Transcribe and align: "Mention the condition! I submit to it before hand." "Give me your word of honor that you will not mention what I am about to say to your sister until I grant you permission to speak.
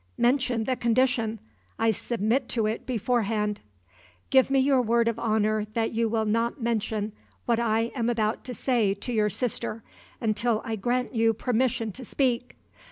"Mention 0.17 0.63
the 0.63 0.75
condition! 0.75 1.37
I 1.77 1.91
submit 1.91 2.49
to 2.49 2.65
it 2.65 2.87
before 2.87 3.21
hand." 3.21 3.61
"Give 4.31 4.49
me 4.49 4.57
your 4.57 4.81
word 4.81 5.07
of 5.07 5.19
honor 5.19 5.65
that 5.75 5.91
you 5.91 6.09
will 6.09 6.25
not 6.25 6.59
mention 6.59 7.11
what 7.45 7.59
I 7.59 7.91
am 7.93 8.09
about 8.09 8.43
to 8.45 8.55
say 8.55 8.95
to 8.95 9.13
your 9.13 9.29
sister 9.29 9.83
until 10.19 10.63
I 10.65 10.75
grant 10.75 11.13
you 11.13 11.33
permission 11.35 11.91
to 11.91 12.03
speak. 12.03 12.55